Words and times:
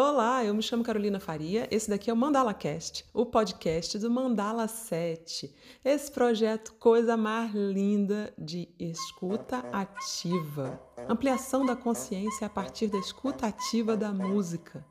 Olá, 0.00 0.44
eu 0.44 0.54
me 0.54 0.62
chamo 0.62 0.84
Carolina 0.84 1.18
Faria. 1.18 1.66
Esse 1.72 1.90
daqui 1.90 2.08
é 2.08 2.12
o 2.12 2.16
Mandala 2.16 2.54
Cast, 2.54 3.04
o 3.12 3.26
podcast 3.26 3.98
do 3.98 4.08
Mandala 4.08 4.68
7. 4.68 5.52
Esse 5.84 6.08
projeto 6.08 6.72
coisa 6.74 7.16
mais 7.16 7.52
linda 7.52 8.32
de 8.38 8.68
escuta 8.78 9.58
ativa. 9.72 10.80
Ampliação 11.08 11.66
da 11.66 11.74
consciência 11.74 12.46
a 12.46 12.50
partir 12.50 12.86
da 12.86 12.98
escuta 12.98 13.48
ativa 13.48 13.96
da 13.96 14.12
música. 14.12 14.86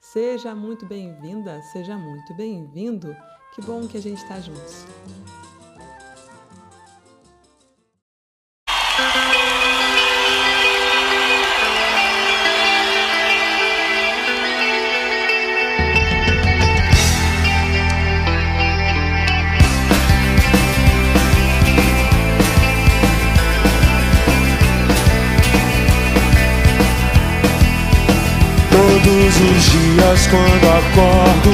Seja 0.00 0.52
muito 0.52 0.84
bem-vinda, 0.84 1.62
seja 1.70 1.96
muito 1.96 2.34
bem-vindo. 2.34 3.16
Que 3.54 3.62
bom 3.62 3.86
que 3.86 3.98
a 3.98 4.02
gente 4.02 4.20
está 4.20 4.40
juntos. 4.40 4.84
Os 29.42 29.70
dias 29.70 30.26
quando 30.26 30.68
acordo 30.68 31.50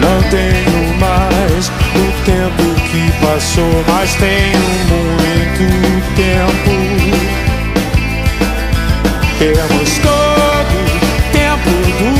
Não 0.00 0.22
tenho 0.30 0.98
mais 0.98 1.68
o 1.68 2.12
tempo 2.24 2.64
que 2.90 3.12
passou 3.24 3.84
Mas 3.88 4.14
tenho 4.14 4.64
muito 4.88 5.94
tempo. 6.16 6.70
Temos 9.38 9.98
todo 9.98 10.74
o 10.74 11.02
tempo 11.32 11.70
do 11.98 12.10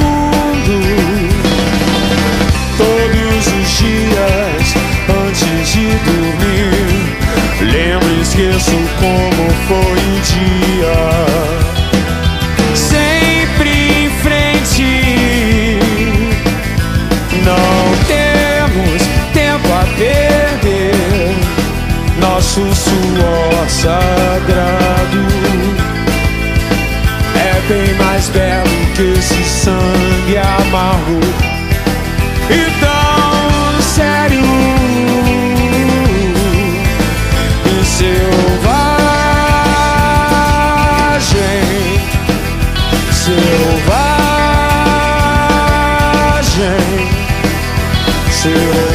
mundo. 0.00 0.76
Todos 2.78 3.46
os 3.46 3.68
dias 3.78 4.66
antes 5.08 5.72
de 5.72 5.86
dormir 6.04 6.70
Lembro 7.60 8.10
e 8.10 8.20
esqueço 8.22 8.78
como 8.98 9.50
foi 9.66 9.98
o 9.98 10.20
dia 10.20 10.49
sagrado 24.50 25.22
É 27.34 27.60
bem 27.68 27.94
mais 27.94 28.28
belo 28.28 28.64
que 28.96 29.02
esse 29.18 29.44
sangue 29.44 30.36
amargo 30.38 31.20
Então, 32.50 33.80
sério 33.80 34.42
e 37.66 37.84
selvagem, 37.84 38.40
selvagem, 43.12 43.70
selvagem. 48.30 48.89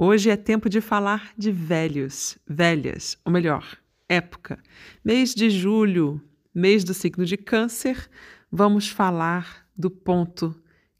Hoje 0.00 0.30
é 0.30 0.36
tempo 0.36 0.70
de 0.70 0.80
falar 0.80 1.32
de 1.36 1.50
velhos, 1.50 2.38
velhas, 2.46 3.18
ou 3.24 3.32
melhor, 3.32 3.76
época. 4.08 4.56
Mês 5.04 5.34
de 5.34 5.50
julho, 5.50 6.22
mês 6.54 6.84
do 6.84 6.94
signo 6.94 7.24
de 7.24 7.36
Câncer, 7.36 8.08
vamos 8.48 8.88
falar 8.88 9.66
do 9.76 9.90
ponto 9.90 10.54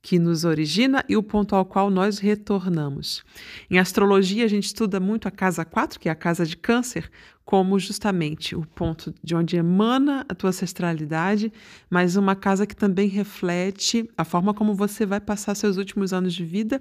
que 0.09 0.19
nos 0.19 0.43
origina 0.47 1.05
e 1.07 1.19
o 1.19 1.23
ponto 1.23 1.55
ao 1.55 1.67
qual 1.67 1.91
nós 1.91 2.19
retornamos. 2.19 3.23
Em 3.71 3.79
astrologia, 3.79 4.47
a 4.47 4.49
gente 4.49 4.65
estuda 4.65 4.99
muito 4.99 5.29
a 5.29 5.31
casa 5.31 5.67
4, 5.67 6.01
que 6.01 6.09
é 6.09 6.13
a 6.13 6.15
casa 6.15 6.47
de 6.47 6.57
Câncer, 6.57 7.11
como 7.45 7.79
justamente 7.79 8.57
o 8.57 8.63
ponto 8.63 9.15
de 9.23 9.35
onde 9.35 9.59
emana 9.59 10.25
a 10.27 10.35
tua 10.35 10.49
ancestralidade, 10.49 11.53
mas 11.91 12.17
uma 12.17 12.35
casa 12.35 12.67
que 12.67 12.75
também 12.75 13.07
reflete 13.07 14.09
a 14.17 14.25
forma 14.25 14.55
como 14.55 14.75
você 14.75 15.05
vai 15.05 15.21
passar 15.21 15.55
seus 15.55 15.77
últimos 15.77 16.15
anos 16.15 16.33
de 16.33 16.43
vida 16.43 16.81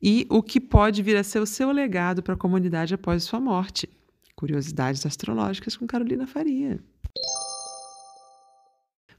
e 0.00 0.24
o 0.30 0.40
que 0.40 0.60
pode 0.60 1.02
vir 1.02 1.16
a 1.16 1.24
ser 1.24 1.40
o 1.40 1.46
seu 1.46 1.72
legado 1.72 2.22
para 2.22 2.34
a 2.34 2.38
comunidade 2.38 2.94
após 2.94 3.24
sua 3.24 3.40
morte. 3.40 3.88
Curiosidades 4.36 5.04
astrológicas 5.04 5.76
com 5.76 5.84
Carolina 5.84 6.28
Faria. 6.28 6.78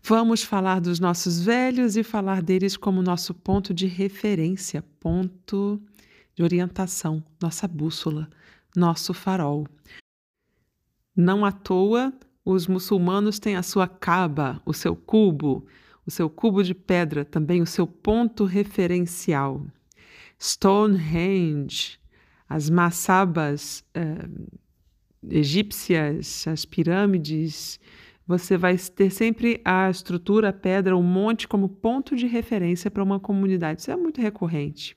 Vamos 0.10 0.44
falar 0.44 0.82
dos 0.82 1.00
nossos 1.00 1.40
velhos 1.40 1.96
e 1.96 2.02
falar 2.02 2.42
deles 2.42 2.76
como 2.76 3.00
nosso 3.00 3.32
ponto 3.32 3.72
de 3.72 3.86
referência, 3.86 4.84
ponto 5.00 5.80
de 6.34 6.42
orientação, 6.42 7.24
nossa 7.40 7.68
bússola, 7.68 8.28
nosso 8.76 9.14
farol. 9.14 9.68
Não 11.16 11.46
à 11.46 11.52
toa, 11.52 12.12
os 12.44 12.66
muçulmanos 12.66 13.38
têm 13.38 13.56
a 13.56 13.62
sua 13.62 13.88
Kaaba, 13.88 14.60
o 14.66 14.74
seu 14.74 14.96
cubo, 14.96 15.68
o 16.08 16.10
seu 16.10 16.28
cubo 16.28 16.64
de 16.64 16.74
pedra, 16.74 17.24
também 17.24 17.62
o 17.62 17.68
seu 17.68 17.86
ponto 17.86 18.46
referencial. 18.46 19.64
Stonehenge, 20.40 22.00
as 22.50 22.68
massabas 22.68 23.86
eh, 23.94 24.28
egípcias, 25.30 26.48
as 26.48 26.66
pirâmides, 26.66 27.80
você 28.30 28.56
vai 28.56 28.78
ter 28.78 29.10
sempre 29.10 29.60
a 29.66 29.90
estrutura, 29.90 30.50
a 30.50 30.54
pedra, 30.54 30.96
o 30.96 31.02
monte 31.02 31.48
como 31.48 31.68
ponto 31.68 32.16
de 32.16 32.28
referência 32.28 32.92
para 32.92 33.02
uma 33.02 33.20
comunidade. 33.20 33.82
Isso 33.82 33.90
é 33.90 33.96
muito 33.96 34.22
recorrente. 34.22 34.96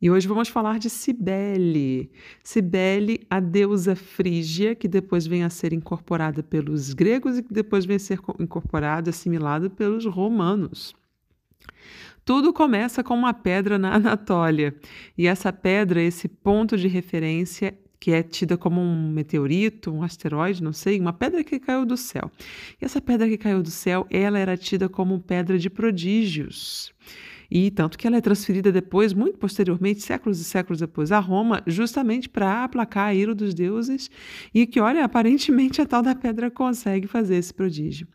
E 0.00 0.10
hoje 0.10 0.26
vamos 0.26 0.48
falar 0.48 0.78
de 0.78 0.88
Cibele. 0.88 2.10
Cibele, 2.42 3.20
a 3.28 3.38
deusa 3.38 3.94
frígia, 3.94 4.74
que 4.74 4.88
depois 4.88 5.26
vem 5.26 5.44
a 5.44 5.50
ser 5.50 5.74
incorporada 5.74 6.42
pelos 6.42 6.94
gregos 6.94 7.36
e 7.36 7.42
que 7.42 7.52
depois 7.52 7.84
vem 7.84 7.96
a 7.96 8.00
ser 8.00 8.18
co- 8.18 8.34
incorporada, 8.40 9.10
assimilada 9.10 9.68
pelos 9.68 10.06
romanos. 10.06 10.94
Tudo 12.24 12.52
começa 12.52 13.04
com 13.04 13.14
uma 13.14 13.34
pedra 13.34 13.78
na 13.78 13.94
Anatólia. 13.94 14.74
E 15.18 15.26
essa 15.26 15.52
pedra, 15.52 16.00
esse 16.00 16.28
ponto 16.28 16.78
de 16.78 16.88
referência, 16.88 17.76
que 17.98 18.12
é 18.12 18.22
tida 18.22 18.56
como 18.56 18.80
um 18.80 19.10
meteorito, 19.10 19.92
um 19.92 20.02
asteroide, 20.02 20.62
não 20.62 20.72
sei, 20.72 20.98
uma 20.98 21.12
pedra 21.12 21.44
que 21.44 21.58
caiu 21.58 21.84
do 21.84 21.98
céu. 21.98 22.30
E 22.80 22.84
essa 22.86 23.02
pedra 23.02 23.28
que 23.28 23.36
caiu 23.36 23.62
do 23.62 23.70
céu, 23.70 24.06
ela 24.08 24.38
era 24.38 24.56
tida 24.56 24.88
como 24.88 25.20
pedra 25.20 25.58
de 25.58 25.68
prodígios. 25.68 26.90
E 27.50 27.70
tanto 27.70 27.98
que 27.98 28.06
ela 28.06 28.16
é 28.16 28.20
transferida 28.20 28.70
depois, 28.70 29.12
muito 29.12 29.38
posteriormente, 29.38 30.02
séculos 30.02 30.40
e 30.40 30.44
séculos 30.44 30.78
depois, 30.78 31.10
a 31.10 31.18
Roma, 31.18 31.62
justamente 31.66 32.28
para 32.28 32.62
aplacar 32.62 33.08
a 33.08 33.14
ira 33.14 33.34
dos 33.34 33.52
deuses. 33.52 34.08
E 34.54 34.66
que, 34.66 34.78
olha, 34.78 35.04
aparentemente 35.04 35.82
a 35.82 35.86
tal 35.86 36.02
da 36.02 36.14
pedra 36.14 36.50
consegue 36.50 37.08
fazer 37.08 37.36
esse 37.36 37.52
prodígio. 37.52 38.06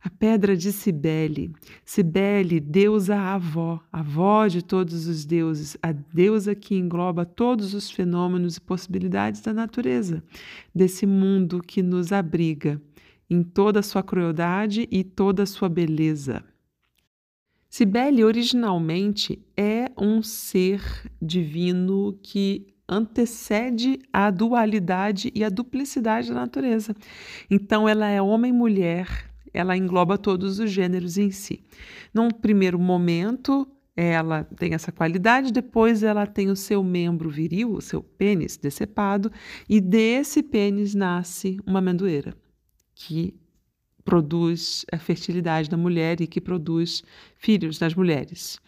A 0.00 0.08
pedra 0.08 0.56
de 0.56 0.72
Cibele. 0.72 1.52
Cibele, 1.84 2.60
deusa 2.60 3.16
avó, 3.16 3.80
avó 3.92 4.46
de 4.46 4.62
todos 4.62 5.06
os 5.06 5.24
deuses, 5.24 5.76
a 5.82 5.90
deusa 5.90 6.54
que 6.54 6.76
engloba 6.76 7.26
todos 7.26 7.74
os 7.74 7.90
fenômenos 7.90 8.56
e 8.56 8.60
possibilidades 8.60 9.40
da 9.40 9.52
natureza, 9.52 10.22
desse 10.72 11.04
mundo 11.04 11.60
que 11.60 11.82
nos 11.82 12.12
abriga 12.12 12.80
em 13.28 13.42
toda 13.42 13.80
a 13.80 13.82
sua 13.82 14.02
crueldade 14.02 14.88
e 14.90 15.02
toda 15.02 15.42
a 15.42 15.46
sua 15.46 15.68
beleza. 15.68 16.44
Cibele 17.68 18.24
originalmente 18.24 19.38
é 19.56 19.90
um 19.96 20.22
ser 20.22 20.82
divino 21.20 22.18
que 22.22 22.66
antecede 22.88 23.98
a 24.10 24.30
dualidade 24.30 25.30
e 25.34 25.44
a 25.44 25.50
duplicidade 25.50 26.28
da 26.28 26.34
natureza. 26.34 26.96
Então 27.50 27.86
ela 27.86 28.08
é 28.08 28.20
homem 28.22 28.50
e 28.50 28.56
mulher, 28.56 29.30
ela 29.52 29.76
engloba 29.76 30.16
todos 30.16 30.58
os 30.58 30.70
gêneros 30.70 31.18
em 31.18 31.30
si. 31.30 31.62
Num 32.14 32.30
primeiro 32.30 32.78
momento, 32.78 33.68
ela 33.94 34.44
tem 34.44 34.72
essa 34.72 34.90
qualidade, 34.90 35.52
depois 35.52 36.02
ela 36.02 36.26
tem 36.26 36.48
o 36.48 36.56
seu 36.56 36.82
membro 36.82 37.28
viril, 37.28 37.72
o 37.72 37.82
seu 37.82 38.02
pênis 38.02 38.56
decepado, 38.56 39.30
e 39.68 39.80
desse 39.80 40.42
pênis 40.42 40.94
nasce 40.94 41.58
uma 41.66 41.80
amendoeira, 41.80 42.34
que 42.94 43.34
produz 44.08 44.86
a 44.90 44.96
fertilidade 44.96 45.68
da 45.68 45.76
mulher 45.76 46.18
e 46.22 46.26
que 46.26 46.40
produz 46.40 47.02
filhos 47.36 47.78
nas 47.78 47.94
mulheres. 47.94 48.58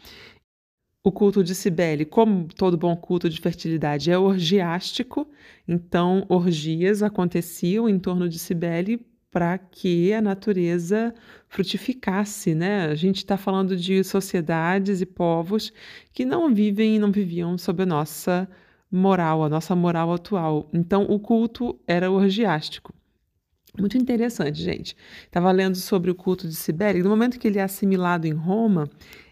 O 1.02 1.10
culto 1.10 1.42
de 1.42 1.54
Cibele, 1.54 2.04
como 2.04 2.46
todo 2.48 2.76
bom 2.76 2.94
culto 2.94 3.26
de 3.26 3.40
fertilidade, 3.40 4.10
é 4.10 4.18
orgiástico, 4.18 5.26
então 5.66 6.26
orgias 6.28 7.02
aconteciam 7.02 7.88
em 7.88 7.98
torno 7.98 8.28
de 8.28 8.38
Cibele 8.38 9.00
para 9.30 9.56
que 9.56 10.12
a 10.12 10.20
natureza 10.20 11.14
frutificasse, 11.48 12.54
né? 12.54 12.84
A 12.84 12.94
gente 12.94 13.16
está 13.16 13.38
falando 13.38 13.74
de 13.74 14.04
sociedades 14.04 15.00
e 15.00 15.06
povos 15.06 15.72
que 16.12 16.26
não 16.26 16.54
vivem 16.54 16.96
e 16.96 16.98
não 16.98 17.10
viviam 17.10 17.56
sob 17.56 17.84
a 17.84 17.86
nossa 17.86 18.46
moral, 18.92 19.42
a 19.42 19.48
nossa 19.48 19.74
moral 19.74 20.12
atual. 20.12 20.68
Então, 20.70 21.04
o 21.04 21.18
culto 21.18 21.80
era 21.86 22.10
orgiástico. 22.10 22.92
Muito 23.80 23.96
interessante, 23.96 24.62
gente. 24.62 24.94
Estava 25.24 25.50
lendo 25.50 25.76
sobre 25.76 26.10
o 26.10 26.14
culto 26.14 26.46
de 26.46 26.54
Cibele. 26.54 27.02
No 27.02 27.08
momento 27.08 27.38
que 27.38 27.48
ele 27.48 27.58
é 27.58 27.62
assimilado 27.62 28.26
em 28.26 28.32
Roma, 28.32 28.88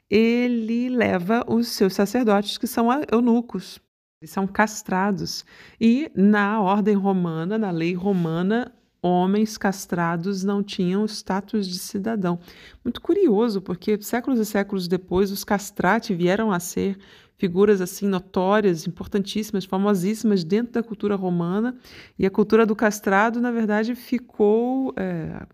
ele 0.09 0.89
leva 0.89 1.45
os 1.47 1.69
seus 1.69 1.93
sacerdotes, 1.93 2.57
que 2.57 2.67
são 2.67 2.89
eunucos. 3.13 3.79
Eles 4.23 4.31
são 4.31 4.47
castrados. 4.47 5.45
E 5.79 6.11
na 6.15 6.61
ordem 6.61 6.97
romana, 6.97 7.59
na 7.59 7.71
lei 7.71 7.93
romana, 7.95 8.73
homens 9.03 9.59
castrados 9.59 10.43
não 10.43 10.63
tinham 10.63 11.05
status 11.07 11.69
de 11.69 11.79
cidadão. 11.79 12.41
Muito 12.83 13.01
curioso, 13.01 13.61
porque 13.61 14.01
séculos 14.01 14.41
e 14.41 14.47
séculos 14.47 14.89
depois 14.89 15.31
os 15.31 15.45
castrati 15.45 16.15
vieram 16.15 16.51
a 16.51 16.59
ser 16.59 16.99
figuras 17.39 17.81
assim 17.81 18.07
notórias, 18.07 18.87
importantíssimas, 18.87 19.65
famosíssimas 19.65 20.45
dentro 20.45 20.73
da 20.73 20.83
cultura 20.83 21.15
romana, 21.15 21.77
e 22.19 22.27
a 22.27 22.31
cultura 22.31 22.67
do 22.67 22.77
castrado, 22.77 23.41
na 23.41 23.51
verdade, 23.51 23.95
ficou 23.95 24.93
é, 24.97 25.47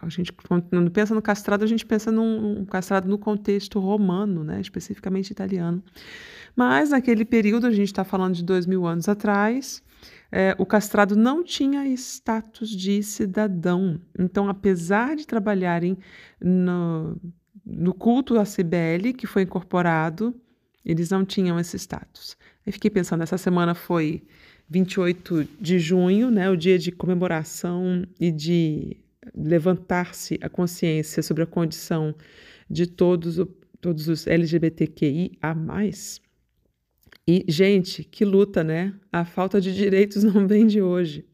a 0.00 0.08
gente 0.08 0.32
quando 0.32 0.90
pensa 0.90 1.14
no 1.14 1.22
castrado, 1.22 1.64
a 1.64 1.66
gente 1.66 1.84
pensa 1.84 2.12
num, 2.12 2.64
castrado 2.64 3.08
no 3.08 3.18
contexto 3.18 3.80
romano, 3.80 4.44
né, 4.44 4.60
especificamente 4.60 5.30
italiano. 5.30 5.82
Mas 6.54 6.90
naquele 6.90 7.24
período, 7.24 7.66
a 7.66 7.70
gente 7.70 7.88
está 7.88 8.04
falando 8.04 8.34
de 8.34 8.44
dois 8.44 8.66
mil 8.66 8.86
anos 8.86 9.08
atrás, 9.08 9.82
é, 10.30 10.54
o 10.58 10.66
castrado 10.66 11.16
não 11.16 11.42
tinha 11.42 11.86
status 11.88 12.70
de 12.70 13.02
cidadão. 13.02 14.00
Então, 14.18 14.48
apesar 14.48 15.16
de 15.16 15.26
trabalharem 15.26 15.98
no, 16.40 17.16
no 17.64 17.92
culto 17.92 18.38
a 18.38 18.44
Cibele, 18.44 19.12
que 19.12 19.26
foi 19.26 19.42
incorporado, 19.42 20.34
eles 20.84 21.10
não 21.10 21.24
tinham 21.24 21.58
esse 21.58 21.76
status. 21.76 22.36
Aí 22.66 22.72
fiquei 22.72 22.90
pensando, 22.90 23.22
essa 23.22 23.38
semana 23.38 23.74
foi 23.74 24.22
28 24.68 25.48
de 25.60 25.78
junho, 25.78 26.30
né, 26.30 26.48
o 26.48 26.56
dia 26.56 26.78
de 26.78 26.92
comemoração 26.92 28.04
e 28.18 28.30
de 28.30 28.96
levantar-se 29.34 30.38
a 30.40 30.48
consciência 30.48 31.22
sobre 31.22 31.42
a 31.42 31.46
condição 31.46 32.14
de 32.68 32.86
todos, 32.86 33.40
todos 33.80 34.08
os 34.08 34.26
LGBTQIA. 34.26 35.30
E, 37.26 37.44
gente, 37.48 38.02
que 38.02 38.24
luta, 38.24 38.64
né? 38.64 38.94
A 39.12 39.24
falta 39.24 39.60
de 39.60 39.74
direitos 39.74 40.22
não 40.24 40.46
vem 40.46 40.66
de 40.66 40.80
hoje. 40.80 41.24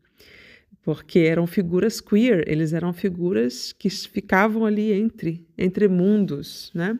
Porque 0.82 1.20
eram 1.20 1.46
figuras 1.46 2.00
queer, 2.00 2.44
eles 2.48 2.72
eram 2.72 2.92
figuras 2.92 3.72
que 3.72 3.90
ficavam 3.90 4.64
ali 4.64 4.92
entre, 4.92 5.44
entre 5.58 5.88
mundos, 5.88 6.70
né? 6.74 6.98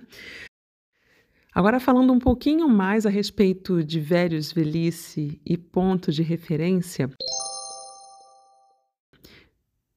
Agora, 1.57 1.81
falando 1.81 2.13
um 2.13 2.19
pouquinho 2.19 2.69
mais 2.69 3.07
a 3.07 3.09
respeito 3.09 3.83
de 3.83 3.99
velhos, 3.99 4.53
velhice 4.53 5.41
e 5.43 5.57
ponto 5.57 6.13
de 6.13 6.23
referência. 6.23 7.11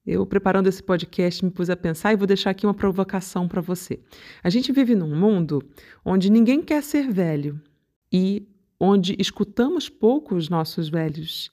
Eu, 0.06 0.24
preparando 0.24 0.68
esse 0.68 0.82
podcast, 0.82 1.44
me 1.44 1.50
pus 1.50 1.68
a 1.68 1.76
pensar 1.76 2.14
e 2.14 2.16
vou 2.16 2.26
deixar 2.26 2.48
aqui 2.48 2.66
uma 2.66 2.72
provocação 2.72 3.46
para 3.46 3.60
você. 3.60 4.00
A 4.42 4.48
gente 4.48 4.72
vive 4.72 4.94
num 4.94 5.14
mundo 5.14 5.62
onde 6.02 6.30
ninguém 6.30 6.62
quer 6.62 6.82
ser 6.82 7.12
velho 7.12 7.60
e 8.10 8.48
onde 8.80 9.14
escutamos 9.18 9.86
pouco 9.86 10.36
os 10.36 10.48
nossos 10.48 10.88
velhos. 10.88 11.52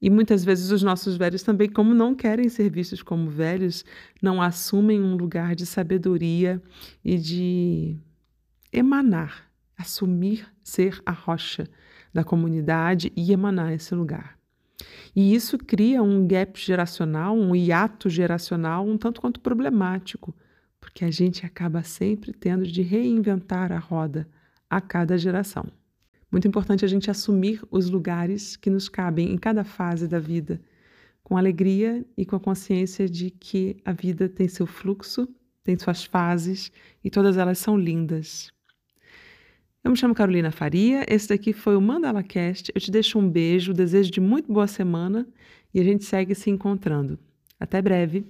E 0.00 0.08
muitas 0.08 0.44
vezes 0.44 0.70
os 0.70 0.84
nossos 0.84 1.16
velhos 1.16 1.42
também, 1.42 1.68
como 1.68 1.92
não 1.92 2.14
querem 2.14 2.48
ser 2.48 2.70
vistos 2.70 3.02
como 3.02 3.28
velhos, 3.28 3.84
não 4.22 4.40
assumem 4.40 5.02
um 5.02 5.16
lugar 5.16 5.56
de 5.56 5.66
sabedoria 5.66 6.62
e 7.04 7.18
de 7.18 7.98
emanar, 8.72 9.47
assumir 9.78 10.46
ser 10.62 11.00
a 11.06 11.12
rocha 11.12 11.68
da 12.12 12.24
comunidade 12.24 13.12
e 13.16 13.32
emanar 13.32 13.72
esse 13.72 13.94
lugar. 13.94 14.36
E 15.14 15.34
isso 15.34 15.56
cria 15.58 16.02
um 16.02 16.26
gap 16.26 16.60
geracional, 16.60 17.36
um 17.36 17.54
hiato 17.54 18.10
geracional 18.10 18.86
um 18.86 18.98
tanto 18.98 19.20
quanto 19.20 19.40
problemático, 19.40 20.34
porque 20.80 21.04
a 21.04 21.10
gente 21.10 21.46
acaba 21.46 21.82
sempre 21.82 22.32
tendo 22.32 22.66
de 22.66 22.82
reinventar 22.82 23.72
a 23.72 23.78
roda 23.78 24.28
a 24.68 24.80
cada 24.80 25.16
geração. 25.16 25.66
Muito 26.30 26.46
importante 26.46 26.84
a 26.84 26.88
gente 26.88 27.10
assumir 27.10 27.62
os 27.70 27.88
lugares 27.88 28.56
que 28.56 28.68
nos 28.68 28.88
cabem 28.88 29.32
em 29.32 29.38
cada 29.38 29.64
fase 29.64 30.06
da 30.06 30.18
vida, 30.18 30.60
com 31.22 31.36
alegria 31.36 32.04
e 32.16 32.24
com 32.24 32.36
a 32.36 32.40
consciência 32.40 33.08
de 33.08 33.30
que 33.30 33.76
a 33.84 33.92
vida 33.92 34.28
tem 34.28 34.46
seu 34.46 34.66
fluxo, 34.66 35.28
tem 35.62 35.78
suas 35.78 36.04
fases 36.04 36.70
e 37.02 37.10
todas 37.10 37.36
elas 37.36 37.58
são 37.58 37.76
lindas. 37.76 38.52
Eu 39.84 39.92
me 39.92 39.96
chamo 39.96 40.14
Carolina 40.14 40.50
Faria, 40.50 41.04
esse 41.08 41.28
daqui 41.28 41.52
foi 41.52 41.76
o 41.76 41.80
Mandala 41.80 42.22
Cast. 42.22 42.72
Eu 42.74 42.80
te 42.80 42.90
deixo 42.90 43.18
um 43.18 43.28
beijo, 43.28 43.72
desejo 43.72 44.10
de 44.10 44.20
muito 44.20 44.52
boa 44.52 44.66
semana 44.66 45.26
e 45.72 45.80
a 45.80 45.84
gente 45.84 46.04
segue 46.04 46.34
se 46.34 46.50
encontrando. 46.50 47.18
Até 47.60 47.80
breve. 47.80 48.26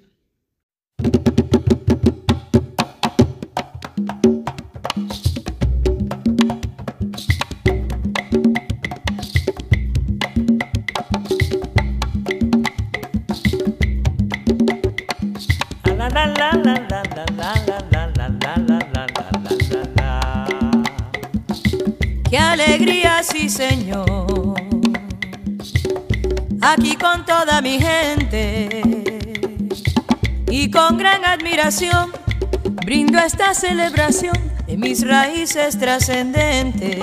Qué 15.84 16.57
alegría, 22.60 23.22
sí 23.22 23.48
señor, 23.48 24.54
aquí 26.60 26.96
con 26.96 27.24
toda 27.24 27.62
mi 27.62 27.78
gente 27.78 28.82
y 30.50 30.68
con 30.68 30.98
gran 30.98 31.24
admiración 31.24 32.10
brindo 32.84 33.18
esta 33.18 33.54
celebración 33.54 34.36
de 34.66 34.76
mis 34.76 35.06
raíces 35.06 35.78
trascendentes. 35.78 36.98